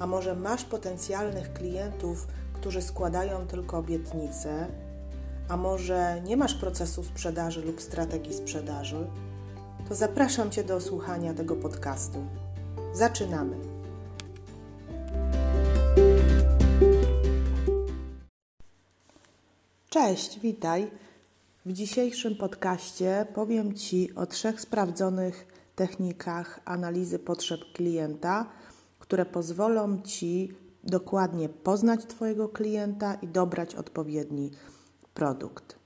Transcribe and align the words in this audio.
a 0.00 0.06
może 0.06 0.34
masz 0.34 0.64
potencjalnych 0.64 1.52
klientów, 1.52 2.26
którzy 2.52 2.82
składają 2.82 3.46
tylko 3.46 3.78
obietnice, 3.78 4.66
a 5.48 5.56
może 5.56 6.22
nie 6.24 6.36
masz 6.36 6.54
procesu 6.54 7.04
sprzedaży 7.04 7.62
lub 7.62 7.80
strategii 7.80 8.34
sprzedaży, 8.34 9.06
to 9.88 9.94
zapraszam 9.94 10.50
Cię 10.50 10.64
do 10.64 10.80
słuchania 10.80 11.34
tego 11.34 11.56
podcastu. 11.56 12.18
Zaczynamy! 12.92 13.56
Cześć, 19.88 20.40
witaj. 20.40 20.90
W 21.66 21.72
dzisiejszym 21.72 22.36
podcaście 22.36 23.26
powiem 23.34 23.74
Ci 23.74 24.14
o 24.14 24.26
trzech 24.26 24.60
sprawdzonych 24.60 25.46
technikach 25.76 26.60
analizy 26.64 27.18
potrzeb 27.18 27.60
klienta, 27.74 28.46
które 29.10 29.26
pozwolą 29.26 30.02
Ci 30.02 30.52
dokładnie 30.84 31.48
poznać 31.48 32.06
Twojego 32.06 32.48
klienta 32.48 33.14
i 33.14 33.28
dobrać 33.28 33.74
odpowiedni 33.74 34.50
produkt. 35.14 35.78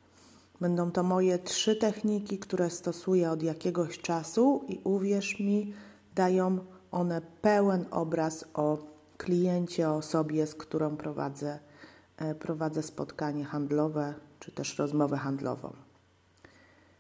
Będą 0.60 0.90
to 0.90 1.02
moje 1.02 1.38
trzy 1.38 1.76
techniki, 1.76 2.38
które 2.38 2.70
stosuję 2.70 3.30
od 3.30 3.42
jakiegoś 3.42 3.98
czasu 3.98 4.64
i 4.68 4.80
uwierz 4.84 5.40
mi, 5.40 5.74
dają 6.14 6.58
one 6.90 7.20
pełen 7.42 7.84
obraz 7.90 8.44
o 8.54 8.78
kliencie, 9.16 9.90
o 9.90 9.96
osobie, 9.96 10.46
z 10.46 10.54
którą 10.54 10.96
prowadzę, 10.96 11.58
e, 12.16 12.34
prowadzę 12.34 12.82
spotkanie 12.82 13.44
handlowe 13.44 14.14
czy 14.40 14.52
też 14.52 14.78
rozmowę 14.78 15.16
handlową. 15.16 15.72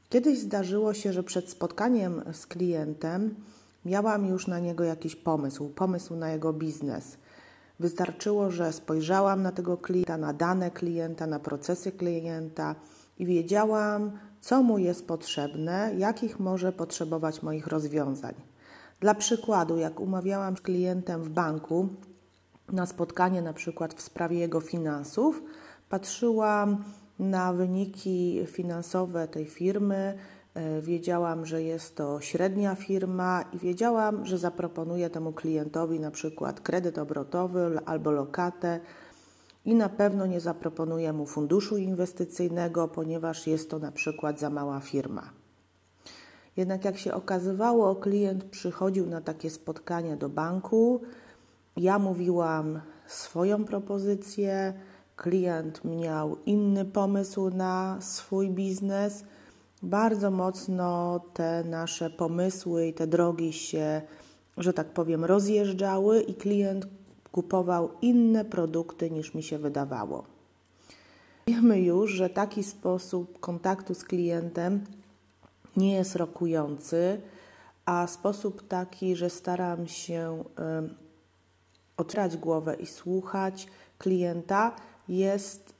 Kiedyś 0.08 0.38
zdarzyło 0.38 0.94
się, 0.94 1.12
że 1.12 1.22
przed 1.22 1.50
spotkaniem 1.50 2.22
z 2.32 2.46
klientem 2.46 3.34
miałam 3.84 4.26
już 4.26 4.46
na 4.46 4.58
niego 4.58 4.84
jakiś 4.84 5.16
pomysł, 5.16 5.68
pomysł 5.68 6.16
na 6.16 6.30
jego 6.30 6.52
biznes. 6.52 7.16
Wystarczyło, 7.80 8.50
że 8.50 8.72
spojrzałam 8.72 9.42
na 9.42 9.52
tego 9.52 9.76
klienta, 9.76 10.16
na 10.16 10.32
dane 10.32 10.70
klienta, 10.70 11.26
na 11.26 11.38
procesy 11.38 11.92
klienta 11.92 12.74
i 13.18 13.26
wiedziałam, 13.26 14.18
co 14.40 14.62
mu 14.62 14.78
jest 14.78 15.06
potrzebne, 15.06 15.94
jakich 15.98 16.40
może 16.40 16.72
potrzebować 16.72 17.42
moich 17.42 17.66
rozwiązań. 17.66 18.34
Dla 19.00 19.14
przykładu, 19.14 19.76
jak 19.76 20.00
umawiałam 20.00 20.56
z 20.56 20.60
klientem 20.60 21.22
w 21.22 21.28
banku 21.28 21.88
na 22.72 22.86
spotkanie, 22.86 23.42
na 23.42 23.52
przykład 23.52 23.94
w 23.94 24.00
sprawie 24.00 24.38
jego 24.38 24.60
finansów, 24.60 25.42
patrzyłam 25.88 26.84
na 27.18 27.52
wyniki 27.52 28.40
finansowe 28.46 29.28
tej 29.28 29.46
firmy. 29.46 30.18
E, 30.54 30.82
wiedziałam, 30.82 31.46
że 31.46 31.62
jest 31.62 31.96
to 31.96 32.20
średnia 32.20 32.74
firma 32.74 33.44
i 33.52 33.58
wiedziałam, 33.58 34.26
że 34.26 34.38
zaproponuję 34.38 35.10
temu 35.10 35.32
klientowi 35.32 36.00
na 36.00 36.10
przykład 36.10 36.60
kredyt 36.60 36.98
obrotowy 36.98 37.78
albo 37.84 38.10
lokatę 38.10 38.80
i 39.64 39.74
na 39.74 39.88
pewno 39.88 40.26
nie 40.26 40.40
zaproponuję 40.40 41.12
mu 41.12 41.26
funduszu 41.26 41.76
inwestycyjnego, 41.76 42.88
ponieważ 42.88 43.46
jest 43.46 43.70
to 43.70 43.78
na 43.78 43.92
przykład 43.92 44.40
za 44.40 44.50
mała 44.50 44.80
firma. 44.80 45.30
Jednak 46.56 46.84
jak 46.84 46.98
się 46.98 47.14
okazywało, 47.14 47.96
klient 47.96 48.44
przychodził 48.44 49.06
na 49.06 49.20
takie 49.20 49.50
spotkania 49.50 50.16
do 50.16 50.28
banku, 50.28 51.00
ja 51.76 51.98
mówiłam 51.98 52.80
swoją 53.06 53.64
propozycję, 53.64 54.74
klient 55.16 55.84
miał 55.84 56.36
inny 56.46 56.84
pomysł 56.84 57.50
na 57.50 57.98
swój 58.00 58.50
biznes. 58.50 59.24
Bardzo 59.84 60.30
mocno 60.30 61.20
te 61.34 61.64
nasze 61.64 62.10
pomysły 62.10 62.86
i 62.86 62.94
te 62.94 63.06
drogi 63.06 63.52
się, 63.52 64.02
że 64.56 64.72
tak 64.72 64.86
powiem, 64.86 65.24
rozjeżdżały 65.24 66.22
i 66.22 66.34
klient 66.34 66.86
kupował 67.32 67.90
inne 68.02 68.44
produkty 68.44 69.10
niż 69.10 69.34
mi 69.34 69.42
się 69.42 69.58
wydawało. 69.58 70.24
Wiemy 71.46 71.80
już, 71.80 72.10
że 72.12 72.30
taki 72.30 72.64
sposób 72.64 73.40
kontaktu 73.40 73.94
z 73.94 74.04
klientem 74.04 74.84
nie 75.76 75.94
jest 75.94 76.16
rokujący, 76.16 77.20
a 77.86 78.06
sposób 78.06 78.68
taki, 78.68 79.16
że 79.16 79.30
staram 79.30 79.86
się 79.86 80.44
y, 80.84 80.94
otwierać 81.96 82.36
głowę 82.36 82.74
i 82.74 82.86
słuchać 82.86 83.66
klienta, 83.98 84.76
jest, 85.08 85.74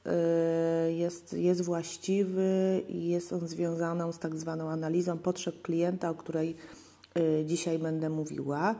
y, 0.87 0.93
jest, 0.93 1.33
jest 1.33 1.61
właściwy 1.61 2.83
i 2.87 3.07
jest 3.07 3.33
on 3.33 3.47
związany 3.47 4.13
z 4.13 4.19
tak 4.19 4.35
zwaną 4.35 4.69
analizą 4.69 5.17
potrzeb 5.17 5.61
klienta, 5.61 6.09
o 6.09 6.15
której 6.15 6.55
y, 7.17 7.45
dzisiaj 7.45 7.79
będę 7.79 8.09
mówiła. 8.09 8.75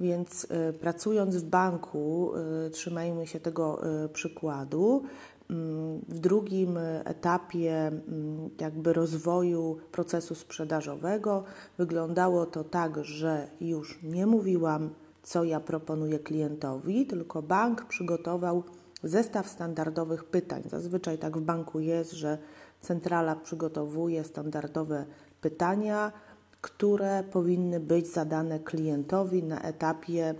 Więc 0.00 0.44
y, 0.44 0.72
pracując 0.80 1.36
w 1.36 1.44
banku, 1.44 2.32
trzymajmy 2.72 3.26
się 3.26 3.40
tego 3.40 3.82
przykładu. 4.12 5.02
Mm, 5.50 6.00
w 6.08 6.18
drugim 6.18 6.78
etapie 7.04 7.86
mm, 7.86 8.50
jakby 8.60 8.92
rozwoju 8.92 9.76
procesu 9.92 10.34
sprzedażowego 10.34 11.44
wyglądało 11.78 12.46
to 12.46 12.64
tak, 12.64 13.04
że 13.04 13.48
już 13.60 14.02
nie 14.02 14.26
mówiłam, 14.26 14.90
co 15.22 15.44
ja 15.44 15.60
proponuję 15.60 16.18
klientowi, 16.18 17.06
tylko 17.06 17.42
bank 17.42 17.84
przygotował 17.84 18.62
zestaw 19.02 19.48
standardowych 19.48 20.24
pytań. 20.24 20.62
Zazwyczaj 20.70 21.18
tak 21.18 21.38
w 21.38 21.40
banku 21.40 21.80
jest, 21.80 22.12
że 22.12 22.38
centrala 22.80 23.36
przygotowuje 23.36 24.24
standardowe 24.24 25.06
pytania, 25.40 26.12
które 26.60 27.24
powinny 27.32 27.80
być 27.80 28.12
zadane 28.12 28.60
klientowi 28.60 29.42
na 29.42 29.60
etapie 29.60 30.34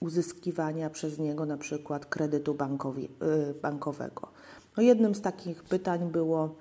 uzyskiwania 0.00 0.90
przez 0.90 1.18
niego 1.18 1.46
na 1.46 1.56
przykład 1.56 2.06
kredytu 2.06 2.54
bankowi, 2.54 3.04
y, 3.04 3.54
bankowego. 3.62 4.28
No 4.76 4.82
jednym 4.82 5.14
z 5.14 5.20
takich 5.20 5.62
pytań 5.62 6.10
było, 6.10 6.54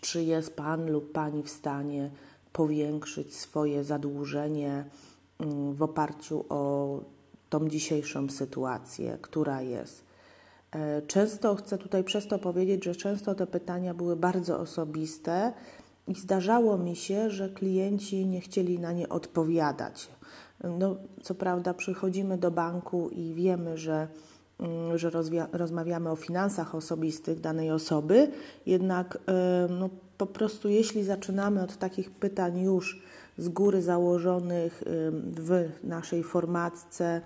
czy 0.00 0.24
jest 0.24 0.56
Pan 0.56 0.90
lub 0.90 1.12
Pani 1.12 1.42
w 1.42 1.50
stanie 1.50 2.10
powiększyć 2.52 3.36
swoje 3.36 3.84
zadłużenie 3.84 4.84
mm, 5.38 5.74
w 5.74 5.82
oparciu 5.82 6.44
o 6.48 7.00
tą 7.50 7.68
dzisiejszą 7.68 8.28
sytuację, 8.28 9.18
która 9.22 9.62
jest. 9.62 10.09
E, 10.72 11.02
często 11.02 11.54
chcę 11.54 11.78
tutaj 11.78 12.04
przez 12.04 12.26
to 12.26 12.38
powiedzieć, 12.38 12.84
że 12.84 12.94
często 12.94 13.34
te 13.34 13.46
pytania 13.46 13.94
były 13.94 14.16
bardzo 14.16 14.58
osobiste 14.58 15.52
i 16.08 16.14
zdarzało 16.14 16.78
mi 16.78 16.96
się, 16.96 17.30
że 17.30 17.48
klienci 17.48 18.26
nie 18.26 18.40
chcieli 18.40 18.78
na 18.78 18.92
nie 18.92 19.08
odpowiadać. 19.08 20.08
No, 20.78 20.96
co 21.22 21.34
prawda, 21.34 21.74
przychodzimy 21.74 22.38
do 22.38 22.50
banku 22.50 23.08
i 23.08 23.34
wiemy, 23.34 23.78
że, 23.78 24.08
mm, 24.60 24.98
że 24.98 25.10
rozmawiamy 25.52 26.10
o 26.10 26.16
finansach 26.16 26.74
osobistych 26.74 27.40
danej 27.40 27.70
osoby, 27.70 28.30
jednak 28.66 29.18
e, 29.26 29.66
no, 29.70 29.88
po 30.18 30.26
prostu, 30.26 30.68
jeśli 30.68 31.04
zaczynamy 31.04 31.62
od 31.62 31.76
takich 31.76 32.10
pytań 32.10 32.60
już 32.60 33.02
z 33.38 33.48
góry 33.48 33.82
założonych 33.82 34.82
w 35.36 35.68
naszej 35.84 36.22
formatce, 36.22 37.20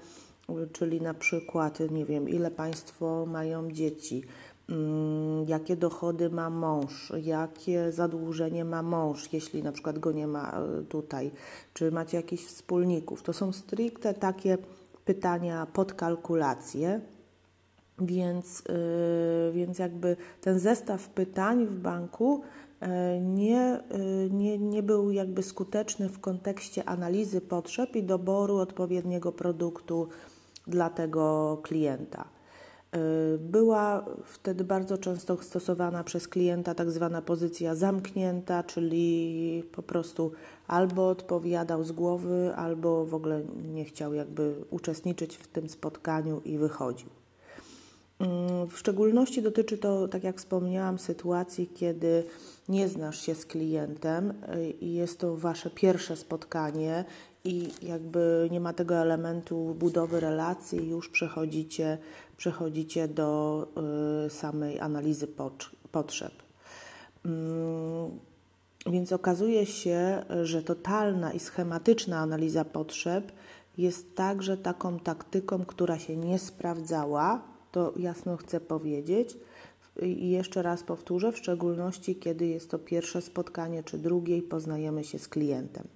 czyli 0.73 1.01
na 1.01 1.15
przykład, 1.15 1.79
nie 1.91 2.05
wiem, 2.05 2.29
ile 2.29 2.51
Państwo 2.51 3.27
mają 3.27 3.71
dzieci, 3.71 4.23
mm, 4.69 5.45
jakie 5.45 5.77
dochody 5.77 6.31
ma 6.31 6.51
mąż, 6.51 7.13
jakie 7.23 7.93
zadłużenie 7.93 8.65
ma 8.65 8.83
mąż, 8.83 9.33
jeśli 9.33 9.63
na 9.63 9.73
przykład 9.73 9.99
go 9.99 10.13
nie 10.13 10.27
ma 10.27 10.51
e, 10.51 10.83
tutaj, 10.83 11.31
czy 11.75 11.93
macie 11.93 12.17
jakichś 12.17 12.45
wspólników. 12.45 13.23
To 13.23 13.33
są 13.33 13.53
stricte 13.53 14.15
takie 14.15 14.59
pytania 15.05 15.67
pod 15.73 15.93
kalkulację. 15.93 17.01
Więc, 17.99 18.63
yy, 18.69 19.53
więc 19.53 19.79
jakby 19.79 20.17
ten 20.41 20.59
zestaw 20.59 21.09
pytań 21.09 21.67
w 21.67 21.79
banku 21.79 22.41
yy, 22.81 22.89
nie, 23.21 23.81
nie, 24.31 24.59
nie 24.59 24.83
był 24.83 25.11
jakby 25.11 25.43
skuteczny 25.43 26.09
w 26.09 26.21
kontekście 26.21 26.85
analizy 26.85 27.41
potrzeb 27.41 27.97
i 27.97 28.03
doboru 28.03 28.57
odpowiedniego 28.57 29.33
produktu 29.33 30.09
dla 30.67 30.91
tego 30.91 31.59
klienta. 31.63 32.29
Była 33.39 34.05
wtedy 34.25 34.65
bardzo 34.65 34.99
często 34.99 35.43
stosowana 35.43 36.05
przez 36.05 36.29
klienta 36.29 36.75
tak 36.75 36.91
zwana 36.91 37.23
pozycja 37.23 37.75
zamknięta, 37.75 38.63
czyli 38.63 39.65
po 39.73 39.83
prostu 39.83 40.33
albo 40.67 41.09
odpowiadał 41.09 41.85
z 41.85 41.93
głowy, 41.93 42.53
albo 42.57 43.05
w 43.07 43.15
ogóle 43.15 43.43
nie 43.73 43.85
chciał 43.85 44.15
jakby 44.15 44.55
uczestniczyć 44.71 45.37
w 45.37 45.47
tym 45.47 45.69
spotkaniu 45.69 46.41
i 46.45 46.59
wychodził. 46.59 47.09
Mm, 48.19 48.67
w 48.69 48.79
szczególności 48.79 49.43
dotyczy 49.43 49.79
to, 49.79 50.09
tak 50.09 50.25
jak 50.25 50.39
wspomniałam, 50.39 50.99
sytuacji, 50.99 51.67
kiedy 51.75 52.25
nie 52.69 52.89
znasz 52.89 53.21
się 53.21 53.35
z 53.35 53.47
klientem 53.47 54.31
y, 54.31 54.71
i 54.71 54.95
jest 54.95 55.21
to 55.21 55.37
wasze 55.37 55.71
pierwsze 55.71 56.17
spotkanie 56.17 57.05
i 57.45 57.69
jakby 57.83 58.49
nie 58.51 58.61
ma 58.61 58.73
tego 58.73 58.95
elementu 58.95 59.75
budowy 59.79 60.21
relacji, 60.21 60.89
już 60.89 61.09
przechodzicie, 61.09 61.99
przechodzicie 62.37 63.09
do 63.09 63.67
y, 64.27 64.31
samej 64.31 64.81
analizy 64.81 65.29
potrzeb. 65.93 66.33
Mm, 67.25 68.11
więc 68.87 69.13
okazuje 69.13 69.67
się, 69.67 70.25
że 70.43 70.63
totalna 70.63 71.33
i 71.33 71.41
schematyczna 71.41 72.19
analiza 72.19 72.65
potrzeb 72.65 73.33
jest 73.79 74.15
także 74.15 74.57
taką 74.57 74.99
taktyką, 74.99 75.65
która 75.65 75.99
się 75.99 76.17
nie 76.17 76.39
sprawdzała, 76.39 77.43
to 77.73 77.93
jasno 77.97 78.37
chcę 78.37 78.61
powiedzieć. 78.61 79.37
I 80.03 80.31
jeszcze 80.31 80.63
raz 80.63 80.83
powtórzę, 80.83 81.33
w 81.33 81.39
szczególności 81.39 82.17
kiedy 82.17 82.47
jest 82.47 82.71
to 82.71 82.79
pierwsze 82.79 83.23
spotkanie 83.23 83.83
czy 83.83 83.99
drugie 83.99 84.37
i 84.37 84.43
poznajemy 84.43 85.05
się 85.05 85.19
z 85.19 85.29
klientem. 85.29 85.89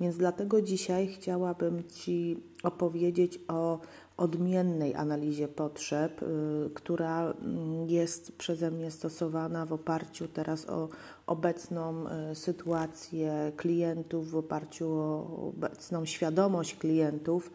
Więc 0.00 0.16
dlatego 0.16 0.62
dzisiaj 0.62 1.08
chciałabym 1.08 1.82
Ci 1.88 2.36
opowiedzieć 2.62 3.40
o 3.48 3.78
odmiennej 4.16 4.94
analizie 4.94 5.48
potrzeb, 5.48 6.22
y, 6.22 6.26
która 6.74 7.30
mm, 7.30 7.88
jest 7.88 8.32
przeze 8.32 8.70
mnie 8.70 8.90
stosowana 8.90 9.66
w 9.66 9.72
oparciu 9.72 10.28
teraz 10.28 10.68
o 10.68 10.88
obecną 11.26 12.04
y, 12.30 12.34
sytuację 12.34 13.52
klientów, 13.56 14.30
w 14.30 14.36
oparciu 14.36 14.90
o 14.90 15.48
obecną 15.48 16.04
świadomość 16.04 16.74
klientów, 16.74 17.50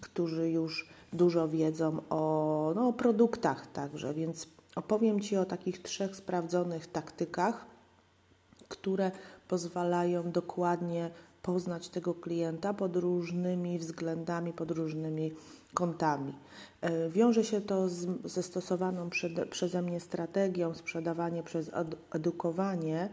którzy 0.00 0.50
już 0.50 0.88
dużo 1.12 1.48
wiedzą 1.48 2.00
o, 2.10 2.72
no, 2.76 2.88
o 2.88 2.92
produktach 2.92 3.72
także, 3.72 4.14
więc 4.14 4.57
opowiem 4.76 5.20
Ci 5.20 5.36
o 5.36 5.44
takich 5.44 5.82
trzech 5.82 6.16
sprawdzonych 6.16 6.86
taktykach, 6.86 7.66
które 8.68 9.10
pozwalają 9.48 10.30
dokładnie 10.30 11.10
poznać 11.42 11.88
tego 11.88 12.14
klienta 12.14 12.74
pod 12.74 12.96
różnymi 12.96 13.78
względami, 13.78 14.52
pod 14.52 14.70
różnymi 14.70 15.32
kątami. 15.74 16.34
E, 16.80 17.08
wiąże 17.08 17.44
się 17.44 17.60
to 17.60 17.88
z, 17.88 18.06
ze 18.24 18.42
stosowaną 18.42 19.10
przed, 19.10 19.48
przeze 19.50 19.82
mnie 19.82 20.00
strategią 20.00 20.74
sprzedawanie 20.74 21.42
przez 21.42 21.70
edukowanie, 22.12 23.08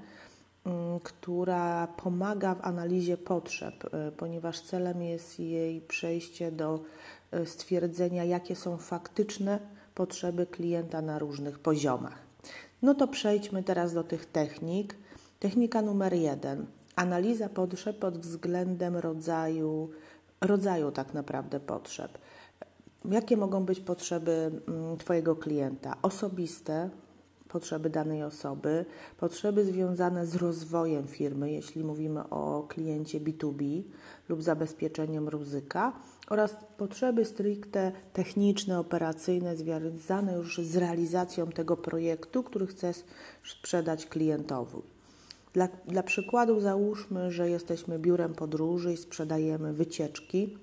mm, 0.66 1.00
która 1.00 1.88
pomaga 1.88 2.56
w 2.56 2.66
analizie 2.66 3.18
potrzeb, 3.18 3.94
e, 3.94 4.12
ponieważ 4.12 4.62
celem 4.62 5.02
jest 5.02 5.40
jej 5.40 5.82
przejście 5.82 6.52
do 6.52 6.80
e, 7.32 7.46
stwierdzenia, 7.46 8.24
jakie 8.24 8.56
są 8.56 8.78
faktyczne 8.78 9.75
potrzeby 9.96 10.46
klienta 10.46 11.02
na 11.02 11.20
różnych 11.20 11.60
poziomach. 11.60 12.18
No 12.82 12.96
to 12.96 13.08
przejdźmy 13.08 13.64
teraz 13.64 13.94
do 13.94 14.04
tych 14.04 14.26
technik. 14.26 14.96
Technika 15.40 15.82
numer 15.82 16.14
jeden 16.14 16.66
analiza 16.96 17.50
potrzeb 17.50 18.00
pod 18.00 18.18
względem 18.18 18.98
rodzaju, 18.98 19.90
rodzaju 20.42 20.92
tak 20.92 21.14
naprawdę 21.14 21.60
potrzeb. 21.60 22.18
Jakie 23.12 23.38
mogą 23.38 23.66
być 23.66 23.80
potrzeby 23.80 24.52
mm, 24.68 24.98
Twojego 24.98 25.36
klienta? 25.36 25.96
Osobiste, 26.02 26.90
potrzeby 27.48 27.90
danej 27.90 28.24
osoby, 28.24 28.86
potrzeby 29.18 29.66
związane 29.66 30.26
z 30.26 30.36
rozwojem 30.36 31.08
firmy, 31.08 31.52
jeśli 31.52 31.84
mówimy 31.84 32.30
o 32.30 32.66
kliencie 32.70 33.20
B2B 33.22 33.84
lub 34.30 34.44
zabezpieczeniem 34.44 35.30
ryzyka, 35.30 35.94
oraz 36.30 36.56
potrzeby 36.78 37.26
stricte 37.26 37.92
techniczne, 38.14 38.80
operacyjne, 38.80 39.58
związane 39.58 40.34
już 40.34 40.58
z 40.58 40.78
realizacją 40.78 41.48
tego 41.48 41.78
projektu, 41.78 42.44
który 42.44 42.68
chcesz 42.68 42.98
sprzedać 43.44 44.06
klientowi. 44.06 44.82
Dla, 45.54 45.68
dla 45.88 46.04
przykładu 46.04 46.60
załóżmy, 46.60 47.32
że 47.32 47.50
jesteśmy 47.50 48.00
biurem 48.00 48.34
podróży 48.34 48.94
i 48.94 48.98
sprzedajemy 48.98 49.74
wycieczki, 49.74 50.58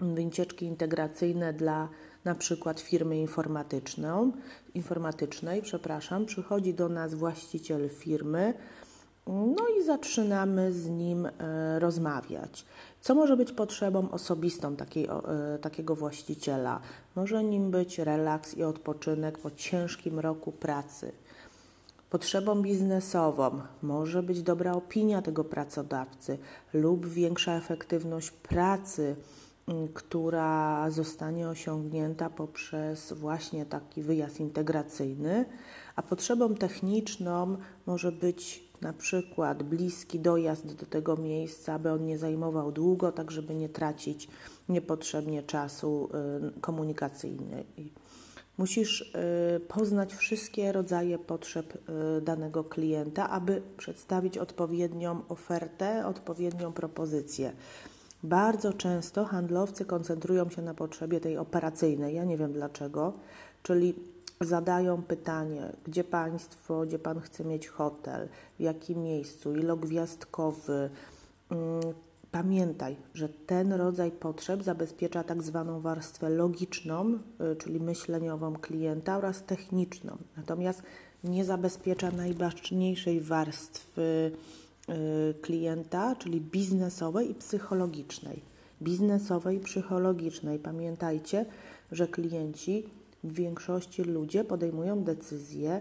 wycieczki 0.00 0.66
integracyjne 0.66 1.52
dla 1.52 1.88
na 2.24 2.34
przykład 2.34 2.80
firmy 2.80 3.18
informatyczną, 3.18 4.32
informatycznej, 4.74 5.62
przepraszam, 5.62 6.26
przychodzi 6.26 6.74
do 6.74 6.88
nas 6.88 7.14
właściciel 7.14 7.88
firmy, 7.88 8.54
no 9.26 9.68
i 9.80 9.84
zaczynamy 9.84 10.72
z 10.72 10.88
nim 10.88 11.26
e, 11.26 11.78
rozmawiać. 11.78 12.64
Co 13.06 13.14
może 13.14 13.36
być 13.36 13.52
potrzebą 13.52 14.10
osobistą 14.10 14.76
takiej, 14.76 15.04
e, 15.06 15.58
takiego 15.60 15.96
właściciela? 15.96 16.80
Może 17.16 17.44
nim 17.44 17.70
być 17.70 17.98
relaks 17.98 18.56
i 18.56 18.62
odpoczynek 18.62 19.38
po 19.38 19.50
ciężkim 19.50 20.20
roku 20.20 20.52
pracy 20.52 21.12
Potrzebą 22.10 22.62
biznesową 22.62 23.60
może 23.82 24.22
być 24.22 24.42
dobra 24.42 24.72
opinia 24.72 25.22
tego 25.22 25.44
pracodawcy 25.44 26.38
lub 26.72 27.06
większa 27.06 27.52
efektywność 27.52 28.30
pracy, 28.30 29.16
która 29.94 30.90
zostanie 30.90 31.48
osiągnięta 31.48 32.30
poprzez 32.30 33.12
właśnie 33.12 33.66
taki 33.66 34.02
wyjazd 34.02 34.40
integracyjny, 34.40 35.44
a 35.96 36.02
potrzebą 36.02 36.54
techniczną 36.54 37.56
może 37.86 38.12
być 38.12 38.65
na 38.80 38.92
przykład 38.92 39.62
bliski 39.62 40.20
dojazd 40.20 40.74
do 40.74 40.86
tego 40.86 41.16
miejsca, 41.16 41.74
aby 41.74 41.90
on 41.90 42.06
nie 42.06 42.18
zajmował 42.18 42.72
długo, 42.72 43.12
tak 43.12 43.30
żeby 43.30 43.54
nie 43.54 43.68
tracić 43.68 44.28
niepotrzebnie 44.68 45.42
czasu 45.42 46.08
y, 46.56 46.60
komunikacyjnego. 46.60 47.64
Musisz 48.58 49.00
y, 49.00 49.60
poznać 49.60 50.14
wszystkie 50.14 50.72
rodzaje 50.72 51.18
potrzeb 51.18 51.74
y, 51.74 52.20
danego 52.20 52.64
klienta, 52.64 53.30
aby 53.30 53.62
przedstawić 53.76 54.38
odpowiednią 54.38 55.22
ofertę, 55.28 56.06
odpowiednią 56.06 56.72
propozycję. 56.72 57.52
Bardzo 58.22 58.72
często 58.72 59.24
handlowcy 59.24 59.84
koncentrują 59.84 60.50
się 60.50 60.62
na 60.62 60.74
potrzebie 60.74 61.20
tej 61.20 61.38
operacyjnej. 61.38 62.14
Ja 62.14 62.24
nie 62.24 62.36
wiem 62.36 62.52
dlaczego, 62.52 63.12
czyli 63.62 63.94
zadają 64.40 65.02
pytanie, 65.02 65.72
gdzie 65.84 66.04
państwo, 66.04 66.86
gdzie 66.86 66.98
pan 66.98 67.20
chce 67.20 67.44
mieć 67.44 67.68
hotel, 67.68 68.28
w 68.58 68.62
jakim 68.62 69.02
miejscu, 69.02 69.56
ilogwiazdkowy, 69.56 70.90
mm, 71.50 71.94
Pamiętaj, 72.36 72.96
że 73.14 73.28
ten 73.28 73.72
rodzaj 73.72 74.10
potrzeb 74.10 74.62
zabezpiecza 74.62 75.24
tak 75.24 75.42
zwaną 75.42 75.80
warstwę 75.80 76.30
logiczną, 76.30 77.18
y, 77.52 77.56
czyli 77.56 77.80
myśleniową 77.80 78.56
klienta 78.56 79.16
oraz 79.16 79.42
techniczną. 79.42 80.16
Natomiast 80.36 80.82
nie 81.24 81.44
zabezpiecza 81.44 82.10
najważniejszej 82.10 83.20
warstwy 83.20 84.32
y, 84.88 85.34
klienta, 85.42 86.16
czyli 86.16 86.40
biznesowej 86.40 87.30
i 87.30 87.34
psychologicznej. 87.34 88.42
Biznesowej 88.82 89.56
i 89.56 89.60
psychologicznej. 89.60 90.58
Pamiętajcie, 90.58 91.46
że 91.92 92.08
klienci 92.08 92.84
w 93.26 93.32
większości 93.32 94.02
ludzie 94.02 94.44
podejmują 94.44 95.04
decyzje 95.04 95.80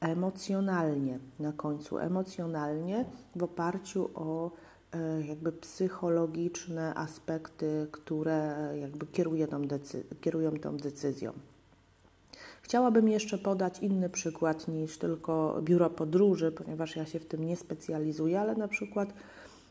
emocjonalnie, 0.00 1.18
na 1.38 1.52
końcu 1.52 1.98
emocjonalnie 1.98 3.04
w 3.36 3.42
oparciu 3.42 4.10
o 4.14 4.50
E, 4.96 5.26
jakby 5.26 5.52
psychologiczne 5.52 6.94
aspekty, 6.94 7.86
które 7.92 8.72
jakby 8.80 9.06
kieruje 9.06 9.48
tą 9.48 9.62
kierują 10.20 10.58
tą 10.58 10.76
decyzją. 10.76 11.32
Chciałabym 12.62 13.08
jeszcze 13.08 13.38
podać 13.38 13.78
inny 13.78 14.10
przykład 14.10 14.68
niż 14.68 14.98
tylko 14.98 15.60
biuro 15.62 15.90
podróży, 15.90 16.52
ponieważ 16.52 16.96
ja 16.96 17.06
się 17.06 17.18
w 17.18 17.26
tym 17.26 17.44
nie 17.44 17.56
specjalizuję, 17.56 18.40
ale 18.40 18.54
na 18.54 18.68
przykład 18.68 19.14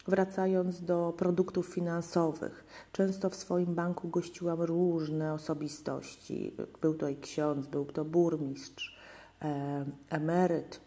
wracając 0.08 0.82
do 0.82 1.14
produktów 1.18 1.68
finansowych. 1.68 2.66
Często 2.92 3.30
w 3.30 3.36
swoim 3.36 3.76
banku 3.76 4.08
gościłam 4.08 4.62
różne 4.62 5.34
osobistości. 5.34 6.56
Był 6.82 6.94
to 6.94 7.10
i 7.10 7.18
ksiądz, 7.18 7.68
był 7.68 7.86
to 7.86 8.06
burmistrz, 8.06 8.98
e, 9.42 9.86
emeryt, 10.10 10.80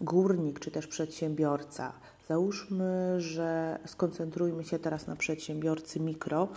górnik 0.00 0.60
czy 0.60 0.70
też 0.70 0.86
przedsiębiorca. 0.86 1.92
Załóżmy, 2.28 3.20
że 3.20 3.78
skoncentrujmy 3.86 4.64
się 4.64 4.78
teraz 4.78 5.06
na 5.06 5.16
przedsiębiorcy 5.16 6.00
mikro, 6.00 6.48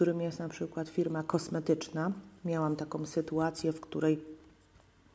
którym 0.00 0.20
jest 0.20 0.38
na 0.38 0.48
przykład 0.48 0.88
firma 0.88 1.22
kosmetyczna. 1.22 2.12
Miałam 2.44 2.76
taką 2.76 3.06
sytuację, 3.06 3.72
w 3.72 3.80
której 3.80 4.24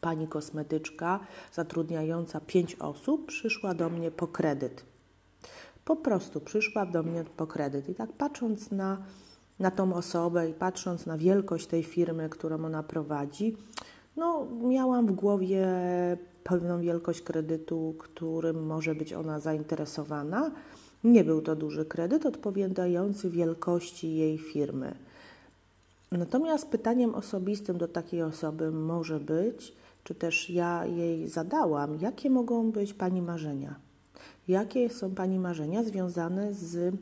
pani 0.01 0.27
kosmetyczka 0.27 1.19
zatrudniająca 1.53 2.39
pięć 2.39 2.75
osób 2.75 3.25
przyszła 3.25 3.73
do 3.73 3.89
mnie 3.89 4.11
po 4.11 4.27
kredyt. 4.27 4.94
Po 5.85 5.95
prostu 5.95 6.41
przyszła 6.41 6.85
do 6.85 7.03
mnie 7.03 7.25
po 7.37 7.47
kredyt. 7.47 7.89
I 7.89 7.95
tak 7.95 8.11
patrząc 8.13 8.71
na, 8.71 8.97
na 9.59 9.71
tą 9.71 9.93
osobę 9.93 10.49
i 10.49 10.53
patrząc 10.53 11.05
na 11.05 11.17
wielkość 11.17 11.67
tej 11.67 11.83
firmy, 11.83 12.29
którą 12.29 12.65
ona 12.65 12.83
prowadzi, 12.83 13.55
No, 14.17 14.47
miałam 14.61 15.07
w 15.07 15.11
głowie 15.11 15.67
pewną 16.43 16.81
wielkość 16.81 17.21
kredytu, 17.21 17.95
którym 17.99 18.65
może 18.65 18.95
być 18.95 19.13
ona 19.13 19.39
zainteresowana. 19.39 20.51
Nie 21.03 21.23
był 21.23 21.41
to 21.41 21.55
duży 21.55 21.85
kredyt 21.85 22.25
odpowiadający 22.25 23.29
wielkości 23.29 24.15
jej 24.15 24.37
firmy. 24.37 24.95
Natomiast 26.11 26.67
pytaniem 26.67 27.15
osobistym 27.15 27.77
do 27.77 27.87
takiej 27.87 28.21
osoby 28.21 28.71
może 28.71 29.19
być, 29.19 29.73
czy 30.03 30.15
też 30.15 30.49
ja 30.49 30.85
jej 30.85 31.29
zadałam, 31.29 31.97
jakie 32.01 32.29
mogą 32.29 32.71
być 32.71 32.93
Pani 32.93 33.21
marzenia? 33.21 33.84
Jakie 34.47 34.89
są 34.89 35.15
Pani 35.15 35.39
marzenia 35.39 35.83
związane 35.83 36.53
z, 36.53 36.73
yy, 36.73 36.93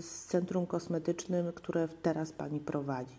z 0.00 0.24
centrum 0.24 0.66
kosmetycznym, 0.66 1.52
które 1.52 1.88
teraz 2.02 2.32
Pani 2.32 2.60
prowadzi? 2.60 3.16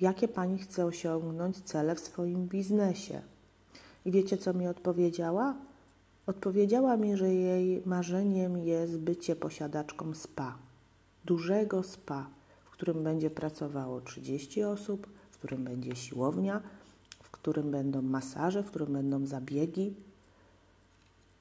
Jakie 0.00 0.28
Pani 0.28 0.58
chce 0.58 0.84
osiągnąć 0.84 1.60
cele 1.60 1.94
w 1.94 2.00
swoim 2.00 2.48
biznesie? 2.48 3.22
I 4.04 4.10
wiecie, 4.10 4.36
co 4.36 4.54
mi 4.54 4.68
odpowiedziała? 4.68 5.54
Odpowiedziała 6.26 6.96
mi, 6.96 7.16
że 7.16 7.34
jej 7.34 7.82
marzeniem 7.86 8.58
jest 8.58 8.98
bycie 8.98 9.36
posiadaczką 9.36 10.14
spa, 10.14 10.58
dużego 11.24 11.82
spa, 11.82 12.26
w 12.64 12.70
którym 12.70 13.04
będzie 13.04 13.30
pracowało 13.30 14.00
30 14.00 14.64
osób, 14.64 15.06
w 15.30 15.38
którym 15.38 15.64
będzie 15.64 15.96
siłownia, 15.96 16.62
w 17.22 17.30
którym 17.30 17.70
będą 17.70 18.02
masaże, 18.02 18.62
w 18.62 18.66
którym 18.66 18.92
będą 18.92 19.26
zabiegi. 19.26 19.94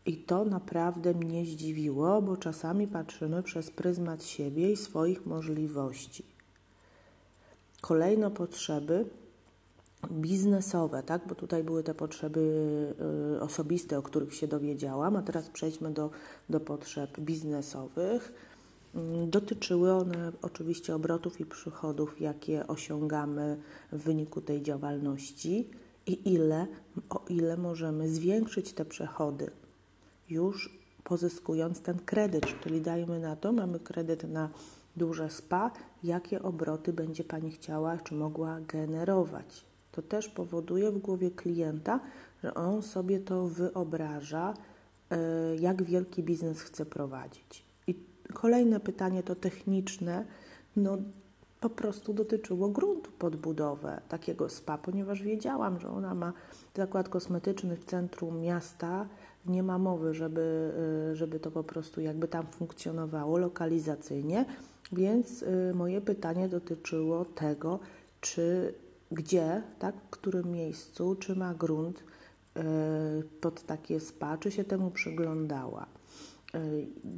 I 0.05 0.17
to 0.17 0.45
naprawdę 0.45 1.13
mnie 1.13 1.45
zdziwiło, 1.45 2.21
bo 2.21 2.37
czasami 2.37 2.87
patrzymy 2.87 3.43
przez 3.43 3.71
pryzmat 3.71 4.23
siebie 4.23 4.71
i 4.71 4.77
swoich 4.77 5.25
możliwości. 5.25 6.23
Kolejne 7.81 8.31
potrzeby 8.31 9.05
biznesowe, 10.11 11.03
tak? 11.03 11.27
bo 11.27 11.35
tutaj 11.35 11.63
były 11.63 11.83
te 11.83 11.93
potrzeby 11.93 12.41
y, 13.37 13.41
osobiste, 13.41 13.97
o 13.97 14.01
których 14.01 14.35
się 14.35 14.47
dowiedziałam, 14.47 15.15
a 15.15 15.21
teraz 15.21 15.49
przejdźmy 15.49 15.91
do, 15.91 16.09
do 16.49 16.59
potrzeb 16.59 17.19
biznesowych. 17.19 18.33
Mm, 18.95 19.29
dotyczyły 19.29 19.91
one 19.91 20.31
oczywiście 20.41 20.95
obrotów 20.95 21.39
i 21.39 21.45
przychodów, 21.45 22.21
jakie 22.21 22.67
osiągamy 22.67 23.57
w 23.91 23.97
wyniku 24.03 24.41
tej 24.41 24.61
działalności 24.61 25.69
i 26.07 26.33
ile, 26.33 26.67
o 27.09 27.25
ile 27.29 27.57
możemy 27.57 28.09
zwiększyć 28.09 28.73
te 28.73 28.85
przychody, 28.85 29.51
już 30.29 30.79
pozyskując 31.03 31.81
ten 31.81 31.99
kredyt, 31.99 32.45
czyli 32.63 32.81
dajmy 32.81 33.19
na 33.19 33.35
to, 33.35 33.51
mamy 33.51 33.79
kredyt 33.79 34.23
na 34.23 34.49
duże 34.95 35.29
spa, 35.29 35.71
jakie 36.03 36.43
obroty 36.43 36.93
będzie 36.93 37.23
Pani 37.23 37.51
chciała 37.51 37.97
czy 37.97 38.15
mogła 38.15 38.59
generować. 38.61 39.65
To 39.91 40.01
też 40.01 40.27
powoduje 40.29 40.91
w 40.91 40.97
głowie 40.97 41.31
klienta, 41.31 41.99
że 42.43 42.53
on 42.53 42.81
sobie 42.81 43.19
to 43.19 43.47
wyobraża, 43.47 44.53
e, 45.11 45.17
jak 45.55 45.83
wielki 45.83 46.23
biznes 46.23 46.61
chce 46.61 46.85
prowadzić. 46.85 47.65
I 47.87 47.95
kolejne 48.33 48.79
pytanie 48.79 49.23
to 49.23 49.35
techniczne. 49.35 50.25
No, 50.75 50.97
po 51.59 51.69
prostu 51.69 52.13
dotyczyło 52.13 52.69
gruntu 52.69 53.11
pod 53.19 53.35
budowę 53.35 54.01
takiego 54.09 54.49
spa, 54.49 54.77
ponieważ 54.77 55.21
wiedziałam, 55.21 55.79
że 55.79 55.89
ona 55.89 56.15
ma 56.15 56.33
zakład 56.75 57.09
kosmetyczny 57.09 57.75
w 57.77 57.85
centrum 57.85 58.41
miasta. 58.41 59.07
Nie 59.45 59.63
ma 59.63 59.77
mowy, 59.77 60.13
żeby, 60.13 60.73
e, 61.11 61.15
żeby 61.15 61.39
to 61.39 61.51
po 61.51 61.63
prostu 61.63 62.01
jakby 62.01 62.27
tam 62.27 62.47
funkcjonowało 62.47 63.37
lokalizacyjnie, 63.37 64.45
więc 64.91 65.43
e, 65.43 65.73
moje 65.73 66.01
pytanie 66.01 66.49
dotyczyło 66.49 67.25
tego, 67.25 67.79
czy 68.21 68.73
gdzie, 69.11 69.63
tak, 69.79 69.95
w 69.95 70.09
którym 70.09 70.51
miejscu, 70.51 71.15
czy 71.15 71.35
ma 71.35 71.53
grunt 71.53 72.03
e, 72.55 72.63
pod 73.41 73.63
takie 73.63 73.99
spa, 73.99 74.37
czy 74.37 74.51
się 74.51 74.63
temu 74.63 74.91
przyglądała. 74.91 75.85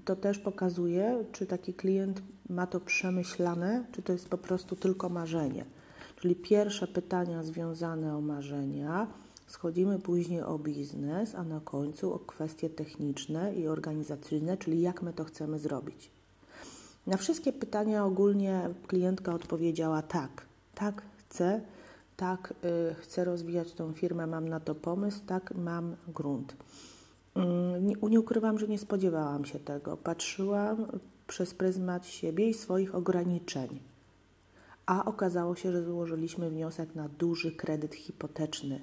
To 0.05 0.15
też 0.15 0.39
pokazuje, 0.39 1.25
czy 1.31 1.45
taki 1.45 1.73
klient 1.73 2.21
ma 2.49 2.67
to 2.67 2.79
przemyślane, 2.79 3.85
czy 3.91 4.01
to 4.01 4.13
jest 4.13 4.29
po 4.29 4.37
prostu 4.37 4.75
tylko 4.75 5.09
marzenie. 5.09 5.65
Czyli 6.15 6.35
pierwsze 6.35 6.87
pytania 6.87 7.43
związane 7.43 8.17
o 8.17 8.21
marzenia, 8.21 9.07
schodzimy 9.51 9.99
później 9.99 10.41
o 10.41 10.59
biznes, 10.59 11.35
a 11.35 11.43
na 11.43 11.59
końcu 11.59 12.13
o 12.13 12.19
kwestie 12.19 12.69
techniczne 12.69 13.55
i 13.55 13.67
organizacyjne, 13.67 14.57
czyli 14.57 14.81
jak 14.81 15.01
my 15.01 15.13
to 15.13 15.23
chcemy 15.23 15.59
zrobić. 15.59 16.11
Na 17.07 17.17
wszystkie 17.17 17.53
pytania 17.53 18.05
ogólnie 18.05 18.69
klientka 18.87 19.33
odpowiedziała 19.33 20.01
tak, 20.01 20.45
tak 20.75 21.01
chcę, 21.17 21.61
tak, 22.17 22.53
y, 22.91 22.95
chcę 22.95 23.25
rozwijać 23.25 23.73
tą 23.73 23.93
firmę, 23.93 24.27
mam 24.27 24.49
na 24.49 24.59
to 24.59 24.75
pomysł, 24.75 25.19
tak, 25.27 25.55
mam 25.55 25.95
grunt. 26.07 26.55
Nie, 27.81 27.95
nie 28.09 28.19
ukrywam, 28.19 28.59
że 28.59 28.67
nie 28.67 28.77
spodziewałam 28.77 29.45
się 29.45 29.59
tego. 29.59 29.97
Patrzyłam 29.97 30.85
przez 31.27 31.53
pryzmat 31.53 32.07
siebie 32.07 32.49
i 32.49 32.53
swoich 32.53 32.95
ograniczeń. 32.95 33.79
A 34.85 35.05
okazało 35.05 35.55
się, 35.55 35.71
że 35.71 35.83
złożyliśmy 35.83 36.49
wniosek 36.49 36.95
na 36.95 37.09
duży 37.09 37.51
kredyt 37.51 37.95
hipoteczny, 37.95 38.79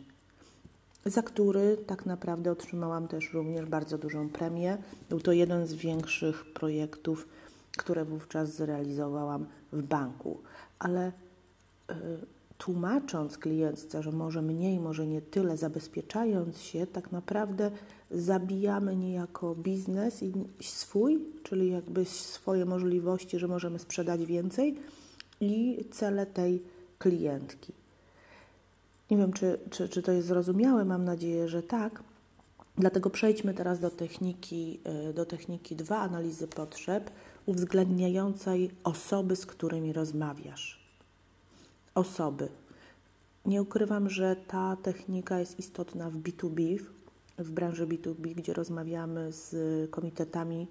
za 1.07 1.23
który 1.23 1.77
tak 1.87 2.07
naprawdę 2.07 2.51
otrzymałam 2.51 3.09
też 3.09 3.33
również 3.33 3.67
bardzo 3.67 3.99
dużą 3.99 4.29
premię. 4.29 4.79
Był 5.09 5.21
to 5.21 5.33
jeden 5.33 5.67
z 5.67 5.75
większych 5.75 6.53
projektów, 6.53 7.29
które 7.77 8.05
wówczas 8.05 8.55
zrealizowałam 8.55 9.47
w 9.73 9.83
banku. 9.83 10.39
Ale 10.79 11.13
yy, 11.89 11.95
tłumacząc 12.59 13.39
klientce, 13.39 14.03
że 14.03 14.13
może 14.13 14.43
mniej, 14.43 14.81
może 14.81 15.07
nie 15.07 15.23
tyle, 15.23 15.57
zabezpieczając 15.57 16.61
się, 16.61 16.87
tak 16.87 17.13
naprawdę 17.13 17.71
zabijamy 18.11 18.97
niejako 18.97 19.55
biznes 19.55 20.23
i 20.23 20.33
swój, 20.61 21.25
czyli 21.43 21.71
jakby 21.71 22.05
swoje 22.05 22.65
możliwości, 22.65 23.39
że 23.39 23.49
możemy 23.49 23.79
sprzedać 23.79 24.25
więcej 24.25 24.77
i 25.41 25.85
cele 25.91 26.27
tej 26.27 26.63
klientki. 26.99 27.73
Nie 29.11 29.17
wiem, 29.17 29.33
czy, 29.33 29.59
czy, 29.71 29.89
czy 29.89 30.03
to 30.03 30.13
jest 30.13 30.29
zrozumiałe, 30.29 30.85
mam 30.85 31.05
nadzieję, 31.05 31.49
że 31.49 31.63
tak. 31.63 32.03
Dlatego 32.77 33.11
przejdźmy 33.11 33.55
teraz 33.55 33.81
do 33.81 33.91
techniki, 33.91 34.81
e, 34.85 35.13
do 35.13 35.27
techniki 35.27 35.77
2, 35.77 35.99
analizy 35.99 36.49
potrzeb, 36.49 37.11
uwzględniającej 37.47 38.71
osoby, 38.85 39.37
z 39.37 39.47
którymi 39.47 39.93
rozmawiasz 39.93 40.89
osoby. 41.95 42.49
Nie 43.47 43.63
ukrywam, 43.63 44.11
że 44.11 44.37
ta 44.37 44.77
technika 44.83 45.39
jest 45.41 45.59
istotna 45.59 46.11
w 46.11 46.17
B2B, 46.17 46.79
w 47.39 47.51
branży 47.51 47.87
B2B, 47.87 48.35
gdzie 48.35 48.53
rozmawiamy 48.53 49.33
z 49.33 49.51
komitetami 49.91 50.67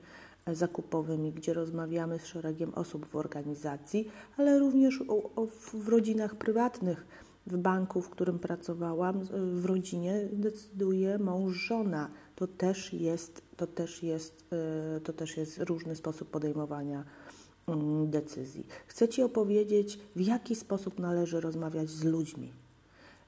zakupowymi, 0.53 1.31
gdzie 1.31 1.53
rozmawiamy 1.53 2.19
z 2.19 2.25
szeregiem 2.25 2.73
osób 2.73 3.05
w 3.05 3.15
organizacji, 3.15 4.11
ale 4.37 4.59
również 4.59 5.03
w 5.73 5.87
rodzinach 5.87 6.35
prywatnych. 6.35 7.05
W 7.47 7.57
banku, 7.57 8.01
w 8.01 8.09
którym 8.09 8.39
pracowałam, 8.39 9.21
w 9.53 9.65
rodzinie 9.65 10.29
decyduje 10.33 11.19
mąż, 11.19 11.53
żona. 11.53 12.09
To 12.35 12.47
też 12.47 12.93
jest, 12.93 13.41
to 13.57 13.67
też 13.67 14.03
jest, 14.03 14.45
e, 14.97 14.99
to 15.01 15.13
też 15.13 15.37
jest 15.37 15.57
różny 15.57 15.95
sposób 15.95 16.29
podejmowania 16.29 17.03
Mm, 17.67 18.09
decyzji. 18.09 18.65
Chcę 18.87 19.07
Ci 19.07 19.23
opowiedzieć, 19.23 19.99
w 20.15 20.21
jaki 20.21 20.55
sposób 20.55 20.99
należy 20.99 21.41
rozmawiać 21.41 21.89
z 21.89 22.03
ludźmi. 22.03 22.53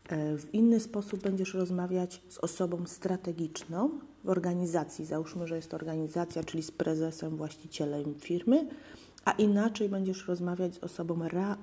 E, 0.10 0.38
w 0.38 0.54
inny 0.54 0.80
sposób 0.80 1.22
będziesz 1.22 1.54
rozmawiać 1.54 2.22
z 2.30 2.38
osobą 2.38 2.86
strategiczną 2.86 3.90
w 4.24 4.30
organizacji. 4.30 5.06
Załóżmy, 5.06 5.48
że 5.48 5.56
jest 5.56 5.74
organizacja, 5.74 6.44
czyli 6.44 6.64
z 6.64 6.72
prezesem, 6.72 7.38
właścicielem 7.38 8.16
firmy, 8.20 8.68
a 9.26 9.32
inaczej 9.32 9.90
będziesz 9.90 10.28
rozmawiać 10.28 10.76
z 10.76 10.84
osobą 10.84 11.24
re, 11.24 11.56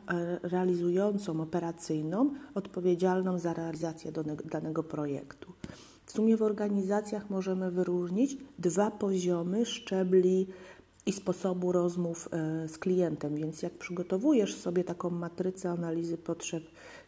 realizującą, 0.43 1.41
operacyjną, 1.41 2.31
odpowiedzialną 2.55 3.39
za 3.39 3.55
realizację 3.55 4.13
danego 4.45 4.83
projektu. 4.83 5.53
W 6.07 6.13
sumie 6.13 6.37
w 6.37 6.43
organizacjach 6.43 7.31
możemy 7.31 7.71
wyróżnić 7.71 8.37
dwa 8.59 8.91
poziomy 8.91 9.67
szczebli 9.67 10.47
i 11.07 11.13
sposobu 11.13 11.73
rozmów 11.73 12.29
e, 12.33 12.69
z 12.69 12.79
klientem. 12.79 13.35
Więc 13.37 13.63
jak 13.63 13.73
przygotowujesz 13.73 14.55
sobie 14.55 14.85
taką 14.85 15.11
matrycę 15.11 15.71
analizy 15.71 16.19
potrzeb 16.19 16.65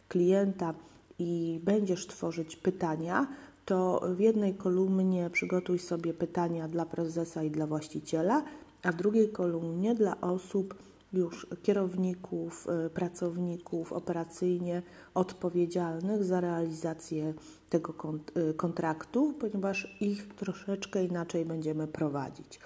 klienta 0.07 0.73
i 1.19 1.59
będziesz 1.63 2.07
tworzyć 2.07 2.55
pytania, 2.55 3.27
to 3.65 4.01
w 4.15 4.19
jednej 4.19 4.53
kolumnie 4.53 5.29
przygotuj 5.29 5.79
sobie 5.79 6.13
pytania 6.13 6.67
dla 6.67 6.85
prezesa 6.85 7.43
i 7.43 7.51
dla 7.51 7.67
właściciela, 7.67 8.43
a 8.83 8.91
w 8.91 8.95
drugiej 8.95 9.29
kolumnie 9.29 9.95
dla 9.95 10.21
osób 10.21 10.75
już 11.13 11.47
kierowników, 11.63 12.67
y, 12.85 12.89
pracowników 12.89 13.93
operacyjnie 13.93 14.81
odpowiedzialnych 15.13 16.23
za 16.23 16.41
realizację 16.41 17.33
tego 17.69 17.93
y, 18.51 18.53
kontraktu, 18.53 19.33
ponieważ 19.39 19.97
ich 20.01 20.35
troszeczkę 20.35 21.03
inaczej 21.03 21.45
będziemy 21.45 21.87
prowadzić. 21.87 22.59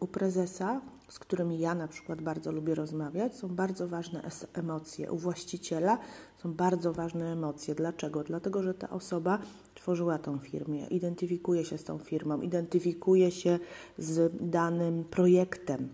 U 0.00 0.06
prezesa, 0.06 0.80
z 1.08 1.18
którymi 1.18 1.58
ja 1.58 1.74
na 1.74 1.88
przykład 1.88 2.22
bardzo 2.22 2.52
lubię 2.52 2.74
rozmawiać, 2.74 3.36
są 3.36 3.48
bardzo 3.48 3.88
ważne 3.88 4.22
emocje. 4.52 5.12
U 5.12 5.16
właściciela 5.16 5.98
są 6.36 6.54
bardzo 6.54 6.92
ważne 6.92 7.32
emocje. 7.32 7.74
Dlaczego? 7.74 8.24
Dlatego, 8.24 8.62
że 8.62 8.74
ta 8.74 8.90
osoba 8.90 9.38
tworzyła 9.84 10.18
tą 10.18 10.38
firmę, 10.38 10.76
identyfikuje 10.90 11.64
się 11.64 11.78
z 11.78 11.84
tą 11.84 11.98
firmą, 11.98 12.40
identyfikuje 12.40 13.30
się 13.30 13.58
z 13.98 14.32
danym 14.40 15.04
projektem 15.04 15.88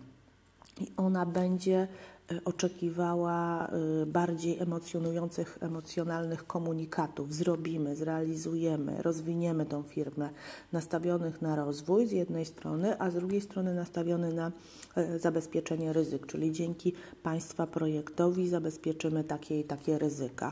i 0.81 0.91
ona 0.97 1.25
będzie 1.25 1.87
e, 2.31 2.43
oczekiwała 2.45 3.67
e, 3.67 4.05
bardziej 4.05 4.59
emocjonujących, 4.59 5.57
emocjonalnych 5.61 6.47
komunikatów. 6.47 7.33
Zrobimy, 7.33 7.95
zrealizujemy, 7.95 9.01
rozwiniemy 9.01 9.65
tą 9.65 9.83
firmę, 9.83 10.29
nastawionych 10.71 11.41
na 11.41 11.55
rozwój 11.55 12.07
z 12.07 12.11
jednej 12.11 12.45
strony, 12.45 12.99
a 12.99 13.09
z 13.09 13.13
drugiej 13.13 13.41
strony 13.41 13.75
nastawiony 13.75 14.33
na 14.33 14.51
e, 14.95 15.19
zabezpieczenie 15.19 15.93
ryzyk, 15.93 16.27
czyli 16.27 16.51
dzięki 16.51 16.93
państwa 17.23 17.67
projektowi 17.67 18.49
zabezpieczymy 18.49 19.23
takie 19.23 19.59
i 19.59 19.63
takie 19.63 19.99
ryzyka. 19.99 20.51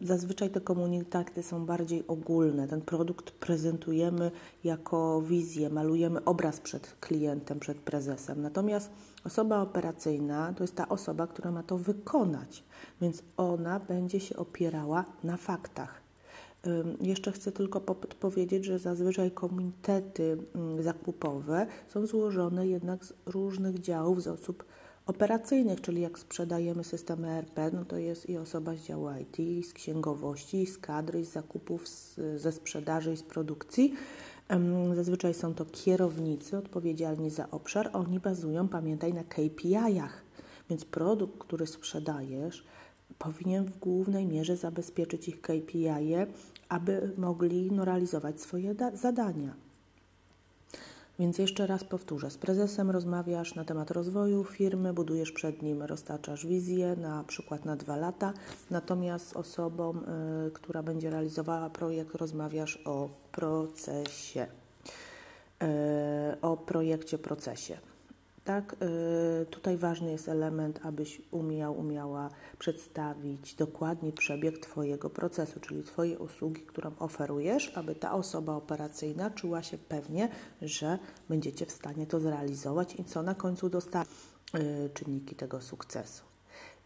Zazwyczaj 0.00 0.50
te 0.50 0.60
komunikaty 0.60 1.42
są 1.42 1.66
bardziej 1.66 2.04
ogólne. 2.06 2.68
Ten 2.68 2.80
produkt 2.80 3.30
prezentujemy 3.30 4.30
jako 4.64 5.22
wizję, 5.22 5.70
malujemy 5.70 6.24
obraz 6.24 6.60
przed 6.60 6.96
klientem, 7.00 7.60
przed 7.60 7.78
prezesem. 7.78 8.42
Natomiast 8.42 8.90
osoba 9.24 9.62
operacyjna 9.62 10.54
to 10.56 10.64
jest 10.64 10.74
ta 10.74 10.88
osoba, 10.88 11.26
która 11.26 11.50
ma 11.50 11.62
to 11.62 11.78
wykonać, 11.78 12.64
więc 13.00 13.22
ona 13.36 13.80
będzie 13.80 14.20
się 14.20 14.36
opierała 14.36 15.04
na 15.24 15.36
faktach. 15.36 16.08
Jeszcze 17.00 17.32
chcę 17.32 17.52
tylko 17.52 17.80
powiedzieć, 18.20 18.64
że 18.64 18.78
zazwyczaj 18.78 19.30
komitety 19.30 20.38
mm, 20.54 20.82
zakupowe 20.82 21.66
są 21.88 22.06
złożone 22.06 22.66
jednak 22.66 23.04
z 23.04 23.12
różnych 23.26 23.78
działów, 23.78 24.22
z 24.22 24.26
osób 24.26 24.64
operacyjnych, 25.08 25.80
czyli 25.80 26.00
jak 26.00 26.18
sprzedajemy 26.18 26.84
systemy 26.84 27.28
ERP, 27.28 27.58
no 27.72 27.84
to 27.84 27.96
jest 27.96 28.28
i 28.30 28.36
osoba 28.36 28.74
z 28.74 28.80
działu 28.80 29.08
IT, 29.22 29.66
z 29.66 29.72
księgowości, 29.72 30.66
z 30.66 30.78
kadry, 30.78 31.24
z 31.24 31.32
zakupów, 31.32 31.88
z, 31.88 32.20
ze 32.36 32.52
sprzedaży 32.52 33.12
i 33.12 33.16
z 33.16 33.22
produkcji. 33.22 33.94
Zazwyczaj 34.94 35.34
są 35.34 35.54
to 35.54 35.64
kierownicy 35.64 36.56
odpowiedzialni 36.56 37.30
za 37.30 37.50
obszar. 37.50 37.90
Oni 37.92 38.20
bazują, 38.20 38.68
pamiętaj, 38.68 39.14
na 39.14 39.24
KPI-ach. 39.24 40.22
Więc 40.70 40.84
produkt, 40.84 41.38
który 41.38 41.66
sprzedajesz, 41.66 42.64
powinien 43.18 43.64
w 43.64 43.78
głównej 43.78 44.26
mierze 44.26 44.56
zabezpieczyć 44.56 45.28
ich 45.28 45.40
KPI, 45.40 45.86
-e, 45.86 46.26
aby 46.68 47.12
mogli 47.16 47.72
no, 47.72 47.84
realizować 47.84 48.40
swoje 48.40 48.74
zadania. 48.94 49.67
Więc 51.18 51.38
jeszcze 51.38 51.66
raz 51.66 51.84
powtórzę, 51.84 52.30
z 52.30 52.38
prezesem 52.38 52.90
rozmawiasz 52.90 53.54
na 53.54 53.64
temat 53.64 53.90
rozwoju 53.90 54.44
firmy, 54.44 54.92
budujesz 54.92 55.32
przed 55.32 55.62
nim, 55.62 55.82
roztaczasz 55.82 56.46
wizję 56.46 56.96
na 56.96 57.24
przykład 57.24 57.64
na 57.64 57.76
dwa 57.76 57.96
lata, 57.96 58.32
natomiast 58.70 59.28
z 59.28 59.36
osobą, 59.36 60.00
y, 60.46 60.50
która 60.50 60.82
będzie 60.82 61.10
realizowała 61.10 61.70
projekt, 61.70 62.14
rozmawiasz 62.14 62.78
o 62.84 63.08
procesie, 63.32 64.46
y, 65.62 66.40
o 66.40 66.56
projekcie, 66.56 67.18
procesie 67.18 67.78
tak? 68.48 68.76
Y, 69.42 69.46
tutaj 69.46 69.76
ważny 69.76 70.10
jest 70.10 70.28
element, 70.28 70.80
abyś 70.82 71.22
umiał, 71.30 71.78
umiała 71.78 72.30
przedstawić 72.58 73.54
dokładnie 73.54 74.12
przebieg 74.12 74.58
Twojego 74.58 75.10
procesu, 75.10 75.60
czyli 75.60 75.82
Twojej 75.82 76.16
usługi, 76.16 76.60
którą 76.60 76.90
oferujesz, 76.98 77.72
aby 77.74 77.94
ta 77.94 78.12
osoba 78.12 78.54
operacyjna 78.54 79.30
czuła 79.30 79.62
się 79.62 79.78
pewnie, 79.78 80.28
że 80.62 80.98
będziecie 81.28 81.66
w 81.66 81.72
stanie 81.72 82.06
to 82.06 82.20
zrealizować 82.20 82.94
i 82.94 83.04
co 83.04 83.22
na 83.22 83.34
końcu 83.34 83.68
dostarczy 83.68 84.12
y, 84.54 84.90
czynniki 84.94 85.34
tego 85.34 85.60
sukcesu. 85.60 86.24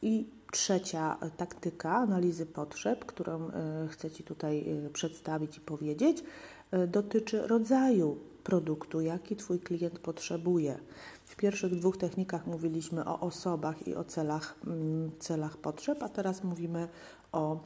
I 0.03 0.31
trzecia 0.53 1.17
taktyka 1.37 1.95
analizy 1.97 2.47
potrzeb, 2.47 3.05
którą 3.05 3.49
y, 3.49 3.53
chcę 3.89 4.11
Ci 4.11 4.25
tutaj 4.25 4.67
przedstawić 4.93 5.57
i 5.57 5.61
powiedzieć, 5.61 6.25
dotyczy 6.89 7.47
rodzaju 7.47 8.17
produktu, 8.45 9.01
jaki 9.01 9.37
Twój 9.37 9.61
klient 9.61 9.99
potrzebuje. 9.99 10.79
W 11.33 11.37
pierwszych 11.37 11.75
dwóch 11.75 11.97
technikach 11.97 12.47
mówiliśmy 12.47 13.05
o 13.05 13.21
osobach 13.21 13.89
i 13.89 13.95
o 13.95 14.05
celach, 14.05 14.55
mm, 14.67 15.11
celach 15.19 15.57
potrzeb, 15.57 16.03
a 16.03 16.09
teraz 16.09 16.45
mówimy 16.45 16.89
o, 17.33 17.61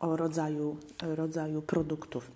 o 0.00 0.16
rodzaju, 0.16 0.76
rodzaju 1.02 1.62
produktów. 1.62 2.30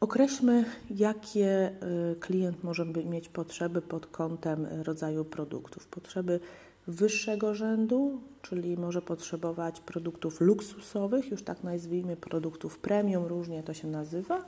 Określmy, 0.00 0.64
jakie 0.90 1.72
y, 2.12 2.20
klient 2.20 2.64
może 2.64 2.84
mieć 2.84 3.28
potrzeby 3.28 3.82
pod 3.82 4.06
kątem 4.06 4.66
rodzaju 4.82 5.24
produktów. 5.24 5.86
Potrzeby 5.86 6.40
wyższego 6.86 7.54
rzędu, 7.54 8.20
czyli 8.42 8.76
może 8.76 9.02
potrzebować 9.02 9.80
produktów 9.80 10.40
luksusowych, 10.40 11.30
już 11.30 11.42
tak 11.42 11.64
nazwijmy, 11.64 12.16
produktów 12.16 12.78
premium, 12.78 13.24
różnie 13.24 13.62
to 13.62 13.74
się 13.74 13.88
nazywa 13.88 14.44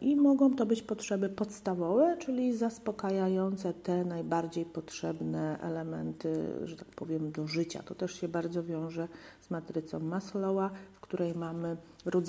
I 0.00 0.16
mogą 0.16 0.56
to 0.56 0.66
być 0.66 0.82
potrzeby 0.82 1.28
podstawowe, 1.28 2.16
czyli 2.18 2.56
zaspokajające 2.56 3.74
te 3.74 4.04
najbardziej 4.04 4.64
potrzebne 4.64 5.58
elementy, 5.60 6.46
że 6.64 6.76
tak 6.76 6.88
powiem, 6.88 7.32
do 7.32 7.46
życia. 7.46 7.82
To 7.82 7.94
też 7.94 8.20
się 8.20 8.28
bardzo 8.28 8.62
wiąże 8.62 9.08
z 9.40 9.50
matrycą 9.50 10.00
Maslowa, 10.00 10.70
w 10.92 11.00
której 11.00 11.34
mamy 11.34 11.76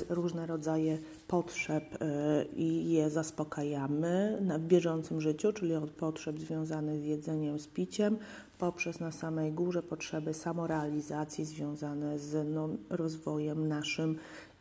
różne 0.10 0.46
rodzaje 0.46 0.98
potrzeb 1.28 1.84
e, 2.02 2.46
i 2.46 2.92
je 2.92 3.10
zaspokajamy 3.10 4.42
w 4.60 4.68
bieżącym 4.68 5.22
życiu, 5.22 5.54
czyli 5.54 5.76
od 5.76 5.92
potrzeb 5.92 6.40
związanych 6.40 7.02
z 7.02 7.06
jedzeniem, 7.06 7.60
z 7.60 7.68
piciem, 7.68 8.18
poprzez 8.58 9.00
na 9.00 9.12
samej 9.12 9.52
górze 9.52 9.84
potrzeby 9.84 10.34
samorealizacji 10.34 11.46
związane 11.46 12.20
z 12.20 12.48
no, 12.50 12.70
rozwojem 12.90 13.68
naszym 13.68 14.18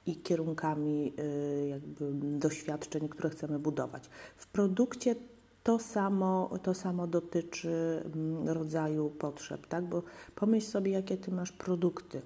i 0.06 0.16
kierunkami 0.16 1.12
y, 1.18 1.68
jakby 1.68 2.10
doświadczeń, 2.38 3.08
które 3.08 3.30
chcemy 3.30 3.58
budować. 3.58 4.10
W 4.36 4.46
produkcie 4.46 5.14
to 5.62 5.78
samo, 5.78 6.58
to 6.62 6.74
samo 6.74 7.06
dotyczy 7.06 8.02
mm, 8.14 8.48
rodzaju 8.48 9.10
potrzeb, 9.10 9.66
tak? 9.66 9.84
Bo 9.84 10.02
pomyśl 10.34 10.66
sobie, 10.66 10.92
jakie 10.92 11.16
ty 11.16 11.32
masz 11.32 11.52
produkty. 11.52 12.22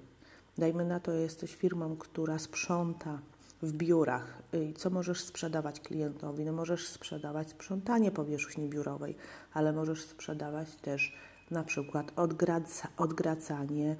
Dajmy 0.57 0.85
na 0.85 0.99
to, 0.99 1.11
jesteś 1.11 1.55
firmą, 1.55 1.95
która 1.97 2.39
sprząta 2.39 3.19
w 3.61 3.73
biurach. 3.73 4.41
I 4.53 4.73
co 4.73 4.89
możesz 4.89 5.23
sprzedawać 5.23 5.79
klientowi? 5.79 6.45
No 6.45 6.51
możesz 6.51 6.87
sprzedawać 6.87 7.49
sprzątanie 7.49 8.11
powierzchni 8.11 8.69
biurowej, 8.69 9.15
ale 9.53 9.73
możesz 9.73 10.03
sprzedawać 10.03 10.75
też 10.75 11.15
na 11.51 11.63
przykład 11.63 12.11
odgraca, 12.15 12.87
odgracanie 12.97 13.95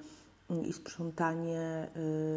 i 0.49 0.73
sprzątanie 0.73 1.87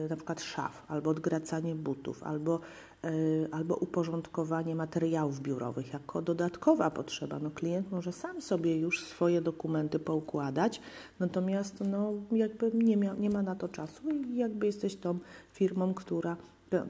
y, 0.06 0.08
na 0.10 0.16
przykład 0.16 0.40
szaf, 0.40 0.84
albo 0.88 1.10
odgracanie 1.10 1.74
butów, 1.74 2.22
albo, 2.22 2.60
y, 3.04 3.48
albo 3.52 3.76
uporządkowanie 3.76 4.74
materiałów 4.74 5.40
biurowych 5.40 5.92
jako 5.92 6.22
dodatkowa 6.22 6.90
potrzeba. 6.90 7.38
No, 7.38 7.50
klient 7.50 7.90
może 7.90 8.12
sam 8.12 8.40
sobie 8.40 8.78
już 8.78 9.04
swoje 9.04 9.40
dokumenty 9.40 9.98
poukładać, 9.98 10.80
natomiast 11.20 11.80
no, 11.80 12.12
jakby 12.32 12.70
nie, 12.74 12.96
mia, 12.96 13.14
nie 13.14 13.30
ma 13.30 13.42
na 13.42 13.54
to 13.54 13.68
czasu 13.68 14.10
i 14.10 14.36
jakby 14.36 14.66
jesteś 14.66 14.96
tą 14.96 15.18
firmą, 15.52 15.94
która 15.94 16.36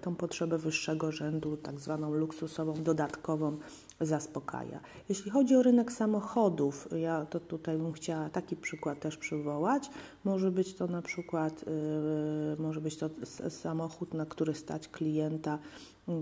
tą 0.02 0.14
potrzebę 0.14 0.58
wyższego 0.58 1.12
rzędu, 1.12 1.56
tak 1.56 1.80
zwaną 1.80 2.14
luksusową, 2.14 2.74
dodatkową, 2.82 3.56
zaspokaja. 4.00 4.80
Jeśli 5.08 5.30
chodzi 5.30 5.56
o 5.56 5.62
rynek 5.62 5.92
samochodów, 5.92 6.88
ja 6.96 7.26
to 7.26 7.40
tutaj 7.40 7.78
bym 7.78 7.92
chciała 7.92 8.30
taki 8.30 8.56
przykład 8.56 9.00
też 9.00 9.16
przywołać. 9.16 9.90
Może 10.24 10.50
być 10.50 10.74
to 10.74 10.86
na 10.86 11.02
przykład, 11.02 11.64
yy, 11.66 12.62
może 12.62 12.80
być 12.80 12.96
to 12.96 13.10
samochód, 13.48 14.14
na 14.14 14.26
który 14.26 14.54
stać 14.54 14.88
klienta, 14.88 15.58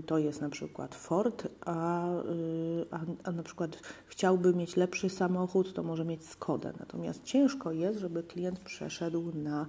to 0.05 0.17
jest 0.17 0.41
na 0.41 0.49
przykład 0.49 0.95
Ford, 0.95 1.47
a, 1.65 2.07
yy, 2.25 2.85
a, 2.91 2.99
a 3.23 3.31
na 3.31 3.43
przykład 3.43 3.77
chciałby 4.07 4.53
mieć 4.53 4.75
lepszy 4.75 5.09
samochód, 5.09 5.73
to 5.73 5.83
może 5.83 6.05
mieć 6.05 6.25
Skodę. 6.25 6.73
Natomiast 6.79 7.23
ciężko 7.23 7.71
jest, 7.71 7.99
żeby 7.99 8.23
klient 8.23 8.59
przeszedł 8.59 9.31
na, 9.35 9.65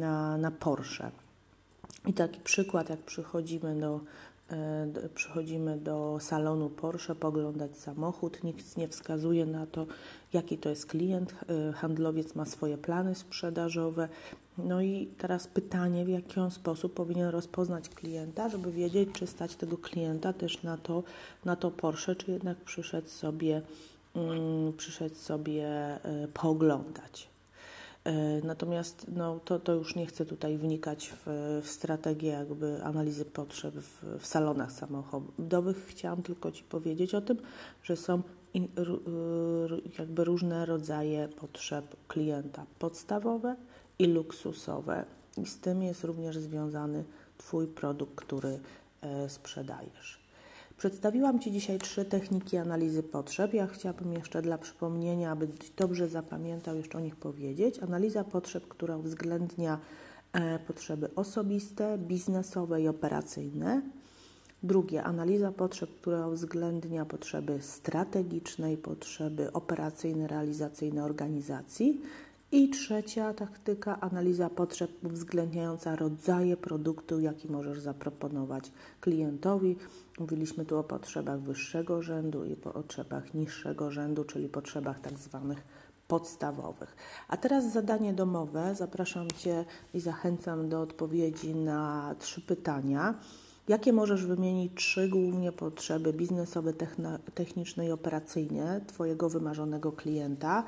na, 0.00 0.38
na 0.38 0.50
Porsche. 0.50 1.10
I 2.06 2.12
taki 2.12 2.40
przykład, 2.40 2.90
jak 2.90 3.00
przychodzimy 3.00 3.80
do, 3.80 4.00
e, 4.50 4.86
do, 4.86 5.08
przychodzimy 5.08 5.78
do 5.78 6.18
salonu 6.20 6.70
Porsche 6.70 7.14
poglądać 7.14 7.76
samochód, 7.78 8.44
nikt 8.44 8.76
nie 8.76 8.88
wskazuje 8.88 9.46
na 9.46 9.66
to, 9.66 9.86
jaki 10.32 10.58
to 10.58 10.68
jest 10.68 10.86
klient. 10.86 11.34
E, 11.48 11.72
handlowiec 11.72 12.34
ma 12.34 12.44
swoje 12.44 12.78
plany 12.78 13.14
sprzedażowe. 13.14 14.08
No 14.58 14.82
i 14.82 15.08
teraz 15.18 15.46
pytanie, 15.46 16.04
w 16.04 16.08
jaki 16.08 16.40
on 16.40 16.50
sposób 16.50 16.94
powinien 16.94 17.28
rozpoznać 17.28 17.88
klienta, 17.88 18.48
żeby 18.48 18.72
wiedzieć, 18.72 19.08
czy 19.12 19.26
stać 19.26 19.56
tego 19.56 19.78
klienta 19.78 20.32
też 20.32 20.62
na 20.62 20.76
to, 20.76 21.02
na 21.44 21.56
to 21.56 21.70
Porsche, 21.70 22.16
czy 22.16 22.30
jednak 22.30 22.56
przyszedł 22.56 23.08
sobie 23.08 23.62
mm, 24.14 24.72
przyszedł 24.72 25.14
sobie 25.14 25.68
pooglądać. 26.34 27.35
Natomiast 28.42 29.06
no, 29.08 29.40
to, 29.44 29.58
to 29.58 29.72
już 29.72 29.94
nie 29.96 30.06
chcę 30.06 30.26
tutaj 30.26 30.58
wnikać 30.58 31.14
w, 31.26 31.60
w 31.62 31.68
strategię 31.68 32.28
jakby 32.28 32.84
analizy 32.84 33.24
potrzeb 33.24 33.74
w, 33.74 34.18
w 34.20 34.26
salonach 34.26 34.72
samochodowych. 34.72 35.86
Chciałam 35.86 36.22
tylko 36.22 36.52
Ci 36.52 36.64
powiedzieć 36.64 37.14
o 37.14 37.20
tym, 37.20 37.38
że 37.82 37.96
są 37.96 38.22
in, 38.54 38.68
jakby 39.98 40.24
różne 40.24 40.66
rodzaje 40.66 41.28
potrzeb 41.28 41.96
klienta, 42.08 42.66
podstawowe 42.78 43.56
i 43.98 44.06
luksusowe. 44.06 45.04
I 45.36 45.46
z 45.46 45.58
tym 45.58 45.82
jest 45.82 46.04
również 46.04 46.38
związany 46.38 47.04
Twój 47.38 47.66
produkt, 47.66 48.14
który 48.14 48.60
e, 49.00 49.28
sprzedajesz. 49.28 50.25
Przedstawiłam 50.76 51.38
Ci 51.38 51.52
dzisiaj 51.52 51.78
trzy 51.78 52.04
techniki 52.04 52.56
analizy 52.56 53.02
potrzeb. 53.02 53.54
Ja 53.54 53.66
chciałabym 53.66 54.12
jeszcze 54.12 54.42
dla 54.42 54.58
przypomnienia, 54.58 55.30
aby 55.30 55.48
dobrze 55.76 56.08
zapamiętał, 56.08 56.76
jeszcze 56.76 56.98
o 56.98 57.00
nich 57.00 57.16
powiedzieć. 57.16 57.78
Analiza 57.78 58.24
potrzeb, 58.24 58.68
która 58.68 58.96
uwzględnia 58.96 59.78
e, 60.32 60.58
potrzeby 60.58 61.10
osobiste, 61.14 61.98
biznesowe 61.98 62.82
i 62.82 62.88
operacyjne. 62.88 63.82
Drugie, 64.62 65.04
analiza 65.04 65.52
potrzeb, 65.52 65.90
która 66.00 66.28
uwzględnia 66.28 67.04
potrzeby 67.04 67.58
strategiczne 67.60 68.72
i 68.72 68.76
potrzeby 68.76 69.52
operacyjne, 69.52 70.26
realizacyjne 70.26 71.04
organizacji. 71.04 72.00
I 72.52 72.70
trzecia 72.70 73.34
taktyka, 73.34 74.00
analiza 74.00 74.50
potrzeb 74.50 74.90
uwzględniająca 75.04 75.96
rodzaje 75.96 76.56
produktu, 76.56 77.20
jaki 77.20 77.48
możesz 77.48 77.80
zaproponować 77.80 78.72
klientowi. 79.00 79.76
Mówiliśmy 80.18 80.64
tu 80.64 80.78
o 80.78 80.84
potrzebach 80.84 81.40
wyższego 81.40 82.02
rzędu 82.02 82.44
i 82.44 82.56
potrzebach 82.56 83.34
niższego 83.34 83.90
rzędu, 83.90 84.24
czyli 84.24 84.48
potrzebach 84.48 85.00
tak 85.00 85.18
zwanych 85.18 85.62
podstawowych. 86.08 86.96
A 87.28 87.36
teraz 87.36 87.72
zadanie 87.72 88.12
domowe. 88.12 88.74
Zapraszam 88.74 89.30
Cię 89.30 89.64
i 89.94 90.00
zachęcam 90.00 90.68
do 90.68 90.80
odpowiedzi 90.80 91.54
na 91.54 92.14
trzy 92.18 92.40
pytania. 92.40 93.14
Jakie 93.68 93.92
możesz 93.92 94.26
wymienić 94.26 94.72
trzy 94.74 95.08
głównie 95.08 95.52
potrzeby 95.52 96.12
biznesowe, 96.12 96.72
techniczne 97.34 97.86
i 97.86 97.90
operacyjne 97.90 98.80
Twojego 98.86 99.28
wymarzonego 99.28 99.92
klienta? 99.92 100.64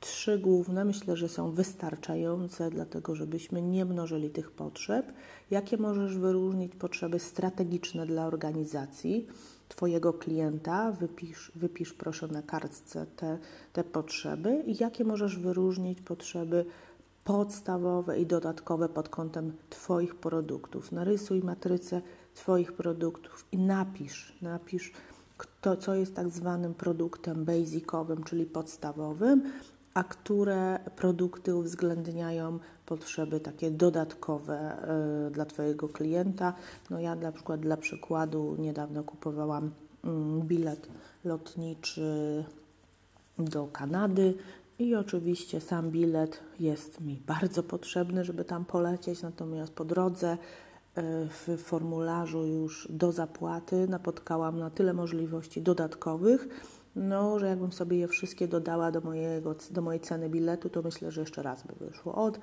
Trzy 0.00 0.38
główne 0.38 0.84
myślę, 0.84 1.16
że 1.16 1.28
są 1.28 1.50
wystarczające, 1.50 2.70
dlatego 2.70 3.14
żebyśmy 3.14 3.62
nie 3.62 3.84
mnożyli 3.84 4.30
tych 4.30 4.50
potrzeb. 4.50 5.12
Jakie 5.50 5.76
możesz 5.76 6.18
wyróżnić 6.18 6.74
potrzeby 6.74 7.18
strategiczne 7.18 8.06
dla 8.06 8.26
organizacji 8.26 9.26
Twojego 9.68 10.12
klienta? 10.12 10.92
Wypisz, 10.92 11.52
wypisz 11.54 11.92
proszę 11.92 12.28
na 12.28 12.42
kartce 12.42 13.06
te, 13.16 13.38
te 13.72 13.84
potrzeby. 13.84 14.62
I 14.66 14.76
jakie 14.80 15.04
możesz 15.04 15.38
wyróżnić 15.38 16.00
potrzeby 16.00 16.64
podstawowe 17.24 18.20
i 18.20 18.26
dodatkowe 18.26 18.88
pod 18.88 19.08
kątem 19.08 19.52
Twoich 19.70 20.14
produktów? 20.14 20.92
Narysuj 20.92 21.42
matrycę 21.42 22.02
Twoich 22.34 22.72
produktów 22.72 23.46
i 23.52 23.58
napisz, 23.58 24.38
napisz 24.42 24.92
to, 25.60 25.76
co 25.76 25.94
jest 25.94 26.14
tak 26.14 26.28
zwanym 26.28 26.74
produktem 26.74 27.44
basicowym, 27.44 28.24
czyli 28.24 28.46
podstawowym, 28.46 29.42
a 29.98 30.04
które 30.04 30.78
produkty 30.96 31.54
uwzględniają 31.54 32.58
potrzeby 32.86 33.40
takie 33.40 33.70
dodatkowe 33.70 34.76
y, 35.28 35.30
dla 35.30 35.44
Twojego 35.44 35.88
klienta. 35.88 36.54
No 36.90 37.00
ja 37.00 37.14
na 37.14 37.32
przykład 37.32 37.60
dla 37.60 37.76
przykładu 37.76 38.56
niedawno 38.58 39.04
kupowałam 39.04 39.66
y, 39.66 39.70
bilet 40.44 40.88
lotniczy 41.24 42.44
do 43.38 43.66
Kanady 43.66 44.34
i 44.78 44.94
oczywiście 44.94 45.60
sam 45.60 45.90
bilet 45.90 46.40
jest 46.60 47.00
mi 47.00 47.22
bardzo 47.26 47.62
potrzebny, 47.62 48.24
żeby 48.24 48.44
tam 48.44 48.64
polecieć, 48.64 49.22
natomiast 49.22 49.72
po 49.72 49.84
drodze 49.84 50.32
y, 50.32 50.38
w 51.28 51.62
formularzu 51.62 52.46
już 52.46 52.88
do 52.90 53.12
zapłaty 53.12 53.88
napotkałam 53.88 54.58
na 54.58 54.70
tyle 54.70 54.92
możliwości 54.92 55.62
dodatkowych, 55.62 56.48
no, 56.98 57.38
że 57.38 57.46
jakbym 57.46 57.72
sobie 57.72 57.98
je 57.98 58.08
wszystkie 58.08 58.48
dodała 58.48 58.90
do, 58.92 59.00
mojego, 59.00 59.54
do 59.70 59.82
mojej 59.82 60.00
ceny 60.00 60.28
biletu, 60.28 60.68
to 60.68 60.82
myślę, 60.82 61.10
że 61.10 61.20
jeszcze 61.20 61.42
raz 61.42 61.62
by 61.62 61.86
wyszło. 61.86 62.14
Od 62.14 62.38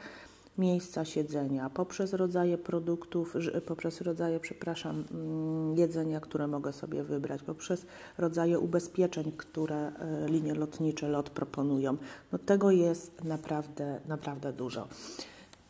miejsca 0.58 1.06
siedzenia, 1.06 1.70
poprzez 1.70 2.14
rodzaje 2.14 2.58
produktów, 2.58 3.36
poprzez 3.66 4.02
rodzaje, 4.02 4.40
przepraszam, 4.40 5.04
mm, 5.12 5.78
jedzenia, 5.78 6.20
które 6.20 6.48
mogę 6.48 6.74
sobie 6.74 7.04
wybrać, 7.04 7.44
poprzez 7.44 7.86
rodzaje 8.18 8.60
ubezpieczeń, 8.60 9.32
które 9.38 9.78
e, 9.78 10.28
linie 10.28 10.54
lotnicze 10.54 11.08
LOT 11.08 11.30
proponują. 11.30 11.98
No 12.32 12.40
tego 12.40 12.72
jest 12.72 13.24
naprawdę, 13.24 14.00
naprawdę 14.08 14.54
dużo. 14.54 14.88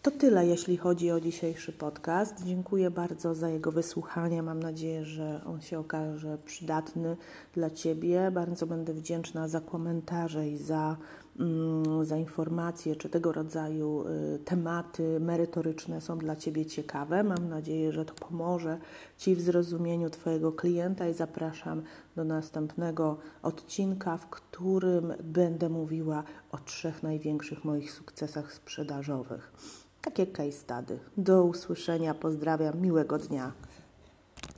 To 0.06 0.12
tyle, 0.12 0.48
jeśli 0.48 0.78
chodzi 0.78 1.12
o 1.12 1.20
dzisiejszy 1.20 1.72
podcast. 1.72 2.44
Dziękuję 2.44 2.92
bardzo 2.92 3.36
za 3.36 3.50
jego 3.50 3.72
wysłuchanie. 3.72 4.44
Mam 4.44 4.64
nadzieję, 4.64 5.06
że 5.06 5.42
on 5.46 5.62
się 5.62 5.80
okaże 5.80 6.38
przydatny 6.46 7.18
dla 7.54 7.70
Ciebie. 7.70 8.32
Bardzo 8.32 8.68
będę 8.68 8.94
wdzięczna 8.94 9.48
za 9.48 9.62
komentarze 9.62 10.50
i 10.50 10.58
za, 10.58 10.98
mm, 11.40 12.06
za 12.06 12.18
informacje, 12.18 12.96
czy 12.96 13.10
tego 13.10 13.32
rodzaju 13.32 14.04
y, 14.08 14.40
tematy 14.40 15.20
merytoryczne 15.20 16.02
są 16.02 16.18
dla 16.18 16.36
Ciebie 16.36 16.66
ciekawe. 16.66 17.24
Mam 17.24 17.50
nadzieję, 17.50 17.92
że 17.92 18.06
to 18.06 18.14
pomoże 18.14 18.78
Ci 19.18 19.36
w 19.36 19.42
zrozumieniu 19.42 20.10
Twojego 20.10 20.52
klienta 20.52 21.08
i 21.08 21.14
zapraszam 21.14 21.82
do 22.16 22.24
następnego 22.24 23.18
odcinka, 23.44 24.18
w 24.18 24.30
którym 24.30 25.14
będę 25.24 25.70
mówiła 25.70 26.24
o 26.52 26.58
trzech 26.58 27.04
największych 27.04 27.66
moich 27.66 27.92
sukcesach 27.92 28.54
sprzedażowych 28.54 29.52
takie 30.06 30.28
case 30.28 30.52
study. 30.52 31.00
Do 31.18 31.44
usłyszenia, 31.44 32.14
pozdrawiam, 32.14 32.82
miłego 32.82 33.18
dnia. 33.18 33.52